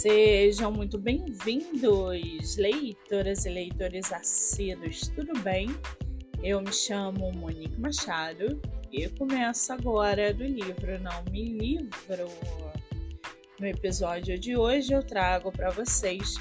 [0.00, 5.66] Sejam muito bem-vindos, leitoras e leitores assíduos, tudo bem?
[6.40, 12.28] Eu me chamo Monique Machado e começo agora do livro Não Me Livro.
[13.58, 16.36] No episódio de hoje eu trago para vocês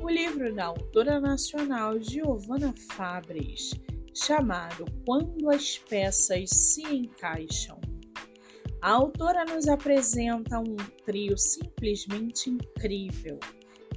[0.00, 3.70] o livro da autora nacional Giovanna Fabres,
[4.12, 7.78] chamado Quando as Peças se Encaixam.
[8.82, 13.38] A autora nos apresenta um trio simplesmente incrível: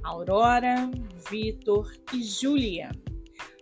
[0.03, 0.89] Aurora,
[1.29, 2.89] Vitor e Julia.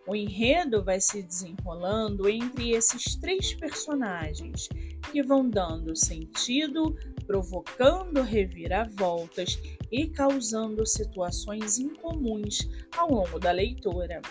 [0.08, 4.70] O enredo vai se desenrolando entre esses três personagens,
[5.12, 6.96] que vão dando sentido,
[7.26, 9.60] provocando reviravoltas
[9.92, 14.22] e causando situações incomuns ao longo da leitura.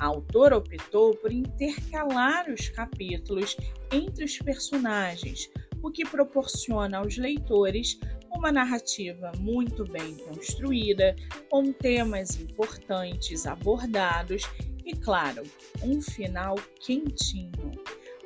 [0.00, 3.56] A autora optou por intercalar os capítulos
[3.92, 5.48] entre os personagens,
[5.82, 7.98] o que proporciona aos leitores
[8.30, 11.16] uma narrativa muito bem construída,
[11.50, 14.42] com temas importantes abordados
[14.84, 15.42] e, claro,
[15.82, 17.72] um final quentinho.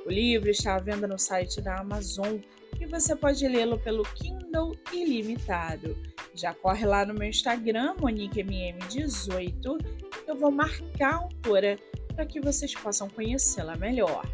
[0.04, 2.38] O livro está à venda no site da Amazon
[2.78, 5.96] e você pode lê-lo pelo Kindle ilimitado.
[6.34, 11.78] Já corre lá no meu Instagram, MoniqueMM18, eu vou marcar a autora
[12.14, 14.26] para que vocês possam conhecê-la melhor.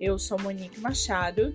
[0.00, 1.54] Eu sou Monique Machado